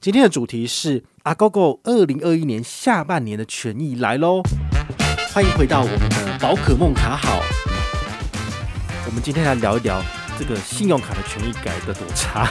[0.00, 4.40] 今天的主题是阿 GoGo 二零二一年下半年的权益来喽！
[5.34, 7.42] 欢迎回到我们的宝可梦卡好。
[9.06, 10.00] 我们今天来聊一聊
[10.38, 12.44] 这个信用卡的权益改的多差。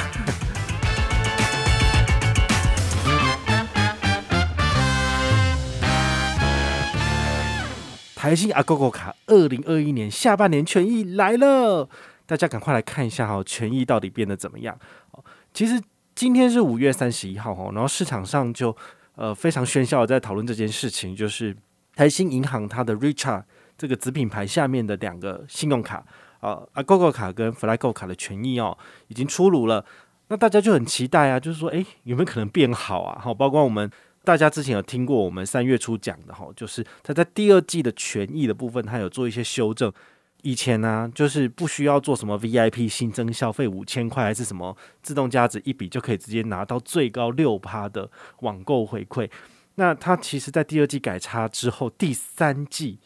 [8.14, 11.88] 台新阿 GoGo 卡二零二一年下半年权益来了，
[12.26, 14.78] 大家赶快来看一下哈，权益到底变得怎么样？
[15.54, 15.82] 其实。
[16.18, 18.76] 今天是五月三十一号哈，然后市场上就
[19.14, 21.56] 呃非常喧嚣的在讨论这件事情，就是
[21.96, 23.44] 台新银行它的 Richard
[23.78, 26.04] 这个子品牌下面的两个信用卡
[26.40, 28.76] 啊，Agogo 卡跟 FlyGo 卡的权益哦
[29.10, 29.86] 已经出炉了，
[30.30, 33.22] 那大家就很期待啊，就是说诶有没有可能变好啊？
[33.22, 33.88] 好，包括我们
[34.24, 39.94] 大家之前有听过我们三月初讲的哈，就是它在第二季的权益的部分，它有做一些修正。
[40.44, 48.10] 以前呢、啊，就是不需要做什么 VIP 新增消费五千块，还是什么自动加值一笔就可以直接拿到最高六趴的
[48.42, 49.30] 网购回馈。
[49.76, 53.00] 那它其实，在第二季改差之后，第三季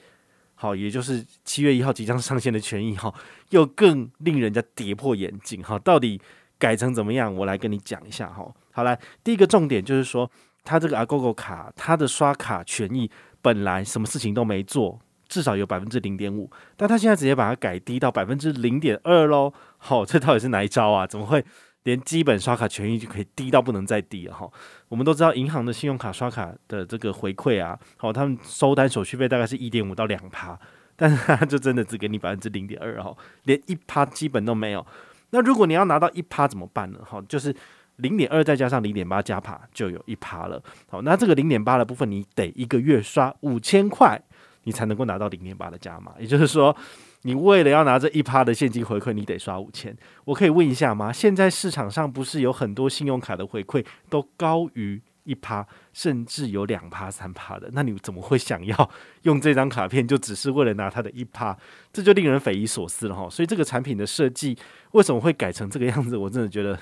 [0.56, 3.14] 好，也就是七月一号即将上线的权益哈，
[3.50, 5.80] 又更令人家跌破眼镜哈。
[5.80, 6.22] 到底
[6.60, 7.34] 改成怎么样？
[7.34, 8.54] 我来跟你讲一下哈。
[8.72, 10.30] 好来，第一个重点就是说，
[10.64, 13.10] 它这个 Agogo 卡，它的刷卡权益
[13.42, 15.00] 本来什么事情都没做。
[15.32, 19.54] 至少有百分之零点五，但他现在直接把它改低到百分之零点二喽。
[19.78, 21.08] 好，这到底是哪一招啊？
[21.08, 21.42] 怎么会
[21.84, 24.34] 连基本刷卡权益就可以低到不能再低了？
[24.34, 24.52] 哈，
[24.90, 30.60] 我们都知道银行的信用卡刷卡的这个回馈啊，好，他们收单手续费大概是一点五到两趴，
[30.98, 33.16] 但是他就真的只给你百分之零点二哈，
[33.46, 34.86] 连一趴基本都没有。
[35.30, 37.00] 那如果你要拿到一趴怎么办呢？
[37.10, 37.56] 哈，就是
[37.96, 40.62] 零点二再加上零点八加趴就有一趴了。
[40.90, 44.22] 好，那这个零点八的部分你得一个月刷五千块。
[44.64, 46.76] 你才能够拿到零点八的加码，也就是说，
[47.24, 49.96] 你为了要拿这一趴的现金回馈，你得刷五千。
[50.26, 51.12] 我可以问一下吗？
[51.12, 57.70] 现在市场上不是有很多信用卡的回馈都高于一趴，甚至有两趴、三趴的？
[57.74, 58.90] 那你怎么会想要
[59.24, 61.58] 用这张卡片，就只是为了拿它的一趴？
[61.92, 63.30] 这就令人匪夷所思了哈。
[63.30, 64.58] 所以这个产品的设计
[64.92, 66.16] 为什么会改成这个样子？
[66.18, 66.80] 我真的觉得。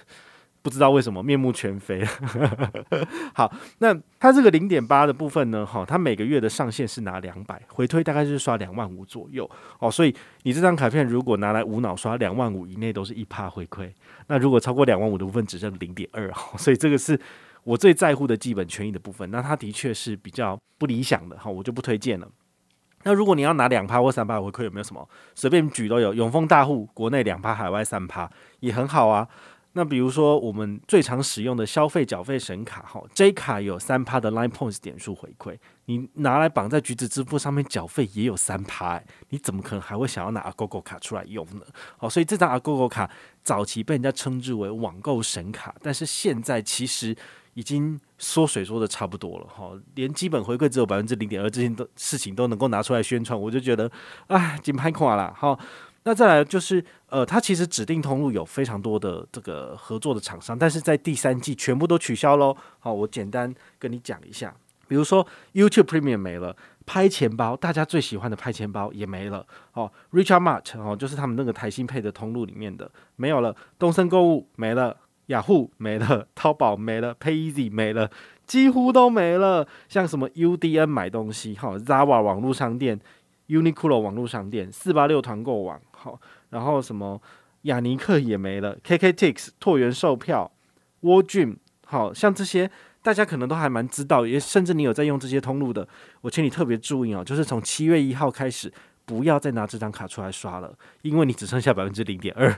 [0.61, 2.05] 不知道为什么面目全非。
[3.33, 5.65] 好，那它这个零点八的部分呢？
[5.65, 9.49] 哈，它每个月的上限是拿两百，回推大概就是刷两万五左右
[9.79, 9.89] 哦。
[9.89, 13.89] 所以你这张卡片如果拿来无脑刷两万五以内都是一趴回馈，
[14.27, 16.29] 那如果超过两万五的部分只剩零点二。
[16.57, 17.19] 所以这个是
[17.63, 19.29] 我最在乎的基本权益的部分。
[19.31, 22.27] 那它的确是比较不理想的哈，我就不推荐了。
[23.03, 25.07] 那如果你要拿两趴或三趴回馈，有没有什么？
[25.33, 26.13] 随便举都有。
[26.13, 29.25] 永丰大户国内两趴，海外三趴也很好啊。
[29.73, 41.61] 那比如说，我们最常使用的消费缴费神卡哈，J 卡有三趴的 Line Points 点数回馈，你拿来绑在橘子支付上面缴费也有三趴，欸，你怎么可能还会想要拿 Agogo 卡出来用呢？
[41.97, 43.09] 好，所以这张 Agogo 卡
[43.43, 47.15] 早期被人家称之为网购神卡，但是现在其实
[47.53, 53.89] 已经缩水缩的差不多了哈，连基本回馈只有百分之零点二，这些都事情都能够拿出来宣传，我就觉得
[54.27, 55.57] 啊，紧拍垮了哈。
[56.03, 62.55] 那再来就是，呃，它其实指定通路有非常多的这个合作的厂商，但是在第三季全部都取消喽。
[62.79, 64.55] 好，我简单跟你讲一下，
[64.87, 66.55] 比如说 YouTube Premium 没了，
[66.85, 69.45] 拍钱包大家最喜欢的拍钱包也没了。
[69.73, 74.95] 哦 Richard Mart 哦，就是他们那个台新配的通路里面的没有了，东森购物没了，
[75.27, 78.09] 雅虎没了，淘宝没了，PayEasy 没了，
[78.47, 79.67] 几乎都没了。
[79.89, 82.99] 像什么 UDN 买东西，哈，Zara 网络商店。
[83.49, 87.21] Uniqlo 网络商店、四八六团购网，好，然后什么
[87.63, 90.51] 雅尼克也没了，KKTIX 拓元售票
[91.01, 92.69] ，World Gym，好像这些
[93.01, 95.87] 大家可能都还蛮知道，也甚至你有在用这些通路的，
[96.21, 98.71] 我请你特别注意哦，就是从七月一号开始，
[99.05, 102.55] 不要再拿这张卡出来刷了，因为你只剩下百分之零点二，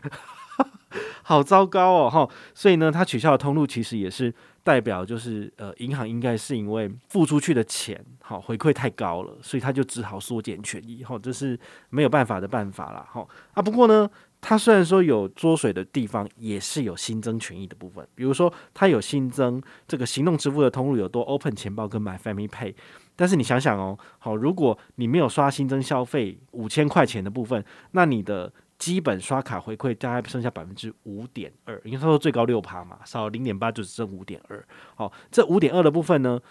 [1.32, 4.34] 好糟糕哦，哈，所以呢，他取消的通路其实也是。
[4.64, 11.60] 代表就是呃，银行应该是因为付出去的钱好回馈太高了，所以他就只好缩减权益，哈，这是
[11.90, 13.60] 没有办法的办法啦，哈啊。
[13.60, 14.08] 不过呢，
[14.40, 22.76] 它虽然说有缩水的地方，也是有新增权益的部分，比如说它有新增这个行动支付的通路有多 Open 钱包跟 My Family Pay，
[23.16, 28.54] 但是你想想哦，好，如果你没有刷新增消费五千块钱的部分，那你的。
[28.82, 34.66] 基本刷卡回馈大概剩下百分之五点二，因为他说最高六趴嘛，少零点八就只剩五点二。
[34.96, 36.42] 好，这五点二的部分呢，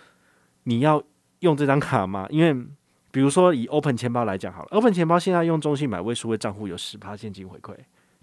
[0.62, 1.02] 你要
[1.40, 2.28] 用这张卡吗？
[2.30, 2.54] 因为
[3.10, 7.74] 比如说以 Open 钱包来讲好了，Open 钱包现在用中信买位数位账户有十趴现金回馈，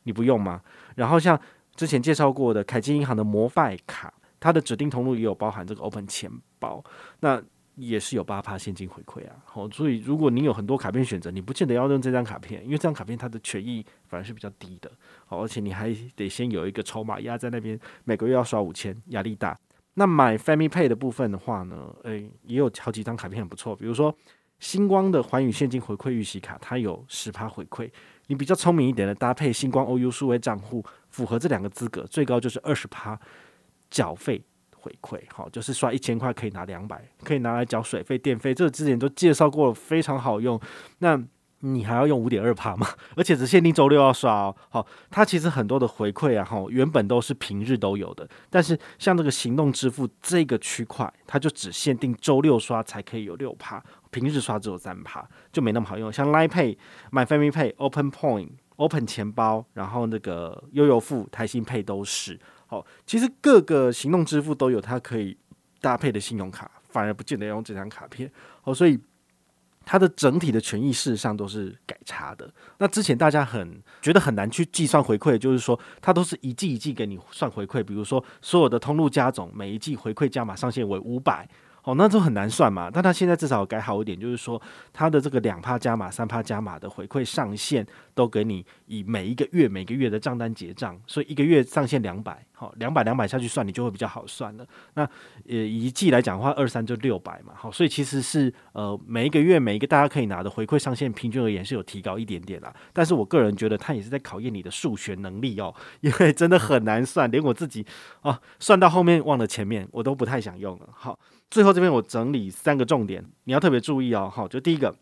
[0.03, 0.61] 你不用吗？
[0.95, 1.37] 然后像
[1.75, 6.81] 之前介绍过的凯基银行的摩拜卡，它的指定通路也有包含这个 Open 钱包，
[7.19, 7.43] 那。
[7.77, 14.91] 也是有八趴现金回馈啊，好，所以如果你有很多卡片选择，你不见得要用这张卡片，因为这张卡片它的权益反而是比较低的，
[15.27, 19.55] 好，而且你还得先有一个筹码压在那边，每个月要刷五千，压力大。
[19.93, 24.15] 那买 Family Pay 的部分的话呢，诶、也有好几张卡片很不错，比如说
[24.59, 27.89] 星光的寰宇现金回馈预习卡，它有十趴回馈。
[28.25, 33.19] 你比较聪明一点的，搭配星光 OU 数位账户，符合这两个资格，最高就是二十趴
[33.89, 34.43] 缴费
[34.87, 35.19] 回馈。
[35.33, 38.53] 好，就是刷一千块可以拿两百，可以拿来缴水费、电费。
[38.53, 40.59] 这个之前都介绍过了，非常好用。
[40.99, 41.21] 那
[41.61, 42.87] 你还要用五点二趴吗？
[43.17, 44.55] 而且只限定周六要刷哦。
[44.69, 56.13] 好，它其实很多的回馈啊，哈，原本都是平日都有的，但是像这个行动支付这个区块，它就只限定周六刷才可以有六趴，平日刷只有三趴，就没那么好用。
[56.13, 56.77] 像 Line Pay、
[57.11, 62.39] My Family Pay、Open Point、Open 钱包，然后那个悠游付、台新 Pay 都是。
[62.67, 65.35] 好，其实各个行动支付都有它可以
[65.81, 68.31] 搭配的信用卡，反而不见得要用这张卡片。
[68.61, 68.99] 好，所以。
[69.89, 72.53] 它的整体的权益事实上都是改差的。
[72.77, 81.47] 那之前大家很觉得很难去计算回馈，就是说它都是一季一季给你算回馈，比如说所有的通路加总，每一季回馈加码上限为五百。
[81.83, 82.91] 哦，那就很难算嘛。
[82.93, 84.61] 但他现在至少改好一点，就是说
[84.91, 87.87] 他的这个两趴加码、三趴加码的回馈上限
[88.17, 94.67] 都给你以每一个月、每个月的账单结账，所以一个月上限两百，好，两百两百下去算，你就会比较好算了。
[94.95, 95.03] 那
[95.47, 102.75] 呃，一季来讲的话，二三就六百嘛，好，所以其实是呃每一个月每一个大家可以拿的回馈上限，平均而言是有提高一点点啦。
[102.91, 105.71] 但是我个人觉得，它也是在考验你的数学能力哦，
[106.01, 107.85] 因为真的很难算，连我自己
[108.23, 110.89] 哦算到后面忘了前面，我都不太想用了。
[110.91, 111.19] 好。
[111.49, 114.29] 最后这边我整理三个重点，你要特别注意哦。
[114.29, 114.93] 好，就第一个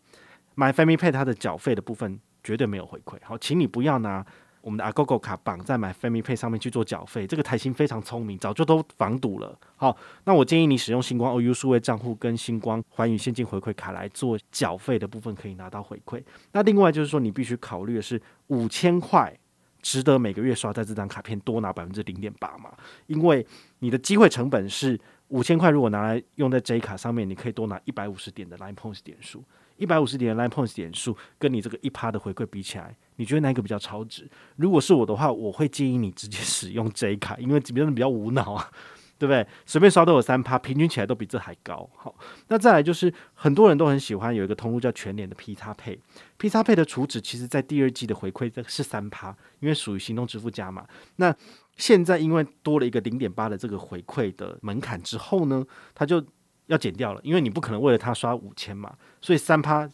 [0.54, 3.18] ，My Family Pay 它的缴费的部分绝对没有回馈。
[3.24, 4.24] 好，请你不要拿
[4.60, 9.58] 我们的 Agogo 卡绑在 MyFamiPay 上面去做缴费，这个台新非常聪明，早就都防堵了。
[9.74, 16.22] 好，那我建议你使用星光 OU 数位账户跟星光寰宇现金回馈卡来做缴费的部分，可以拿到回馈。
[16.52, 19.36] 那另外就是说，你必须考虑的是五千块
[19.82, 22.72] 值得每个月刷在这张卡片多拿百分之零点八嘛？
[23.08, 23.44] 因为
[23.80, 25.00] 你的机会成本是。
[25.30, 29.42] 五千块如果拿来用在 J 卡上面，你可以多拿一百五十点的 Line Points 点数。
[29.76, 34.28] 一百五十点的 Line Points 点数跟你这个一趴的回馈比起来，你觉得哪一个比较超值？
[34.56, 38.70] 如果是我的话，我会建议你直接 使用 J 卡，因为这边比较无脑啊。
[39.18, 39.46] 对不对？
[39.64, 41.88] 随便刷都有三趴，平均起来都比这还高。
[41.96, 42.14] 好，
[42.48, 45.98] 那再来就是很多人都很喜欢有一个通路叫全联的 P 叉配
[46.36, 50.86] ，P 叉配的储值其实在第二季的回馈这是三趴，因为属于行动支付加码。
[51.16, 51.34] 那
[51.78, 55.64] 现在因为多了一个零点八的这个回馈的门槛之后呢，
[55.94, 56.22] 它就
[56.66, 59.88] 要减掉了，因为你不可能为了它刷五千嘛，所以三趴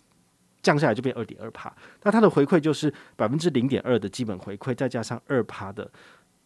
[0.63, 1.75] 降下来就变二点二趴。
[2.03, 5.91] 那它的回馈就是百分之零点二的基本回馈，再加上二趴的。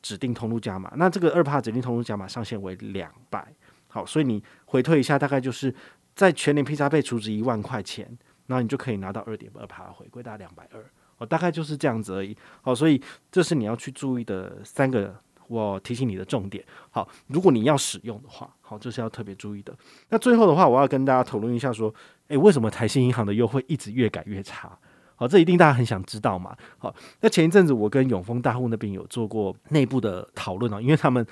[0.03, 3.45] 指定通路加码，那这个二趴指定通路加码上限为两百，
[3.89, 5.75] 好，所以你回退一下，大概就是
[6.15, 8.07] 在全年 P 叉配储值一万块钱，
[8.47, 10.81] 然后你就可以拿到二点二趴回馈，大概两百二，
[11.19, 13.03] 哦，大概就是这样子而已，好，所以
[13.33, 15.13] 这是你要去注意的三个，
[15.49, 19.75] 我提醒你的重点，好，如果你要使用的话，好，这是要特别注意的。
[20.09, 21.93] 那最后的话，我要跟大家讨论一下，说，
[22.29, 24.79] 诶，为什么台新银行的优惠一直越改越差？
[25.15, 26.57] 好，这一定大家很想知道嘛。
[26.79, 31.27] 好，那前一阵子我跟永丰大户那边有做过内部的讨论啊，因为他们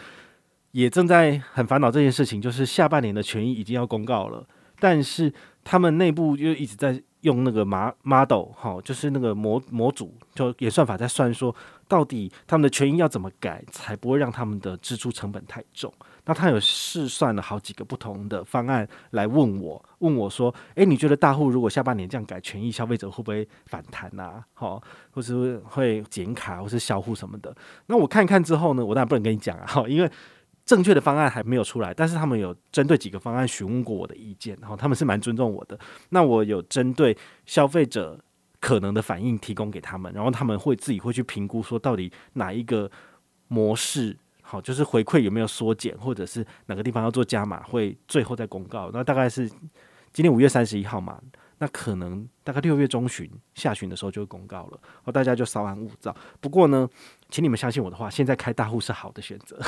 [0.70, 4.46] 也正在很烦恼这件事情，就是下半年的权益已经要公告了，
[4.78, 5.32] 但是
[5.62, 11.54] 他们内部又一直在用那个 model，哈，就是那个模模组，就演算法在算说，
[11.88, 15.92] 到底他们的权益要怎么改，才不会让他们的支出成本太重。
[16.26, 24.44] 那他有试算了好几个不同的方案来问我，问我说：“诶，你觉得大户如果下半年这样改权益，消费者会不会反弹啊？
[24.54, 27.54] 好，或是会减卡，或是销户什么的？”
[27.86, 30.10] 那我看一看之后呢，我当然不能跟你讲啊，哈，因为
[30.64, 31.92] 正确的方案还没有出来。
[31.92, 35.78] 但是他们有针对几个方案询问过我的意见，然后他们是蛮尊重我的。
[36.10, 37.16] 那我有针对
[37.46, 38.18] 消费者
[38.60, 42.90] 可能的反应提供给他们，然后他们会自己会去评估说到底哪一个
[43.48, 44.16] 模式。
[44.46, 48.90] 好，就是回馈有没有缩减，或者是哪个地方要做加码，会最后再公告。
[48.92, 49.48] 那大概是
[50.12, 51.18] 今天五月三十一号嘛，
[51.58, 54.78] 那可能大概六月中旬、下旬的时候就会公告了。
[55.02, 56.14] 好，大家就稍安勿躁。
[56.42, 56.86] 不过呢，
[57.34, 59.58] 请你们相信我的话，现在开大户是好的选择。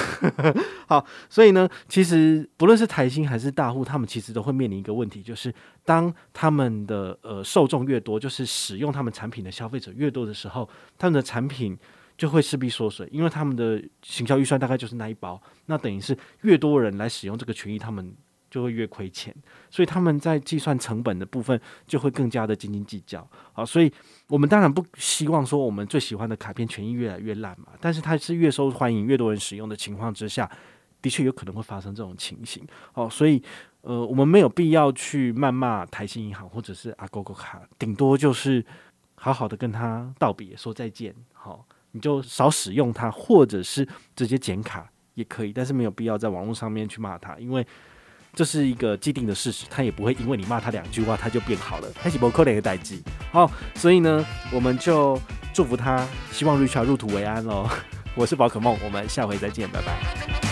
[0.87, 5.53] 好，所以呢，其实不论是台新还是大户，他们其实都会面临一个问题，就是
[5.85, 11.77] 当他们的呃受众越多，就是使用他们产品的消费者越多的时候，他们的产品。
[12.17, 18.11] 就会势必缩水，因为他们的行销预算大概就是那一包，那等于是越多人来使用这个权益，他们
[18.57, 19.35] 就会越亏钱，
[19.69, 23.29] 所以他们在计算成本的部分就会更加的斤斤计较。
[23.53, 23.93] 好，所以
[24.29, 30.51] 我们当然不希望说我们最喜欢的卡片权益越来越烂嘛，但是它是越受欢迎、越多人使用的情况之下，
[31.03, 32.67] 的确有可能会发生这种情形。
[32.93, 33.43] 好，所以
[33.83, 38.65] 呃，我们没有必要去谩骂台新银行或者是阿 g o 卡，顶多就是
[39.17, 41.15] 好好的跟他道别，说再见。
[41.35, 41.67] 好。
[41.93, 47.67] 你就少使用它，或者是直接剪卡，也可以，但是没有必要在网络上面去骂他，因为
[48.37, 53.03] 这是一个既定的事实，他也不会因为你骂他两句话他就变好了，还是不可能的代际。
[53.33, 55.19] 好，所以呢，我们就
[55.55, 57.67] 祝福他，希望 Richard 入土为安喽。
[58.15, 60.46] 我是宝可梦，我们下回再见，拜拜。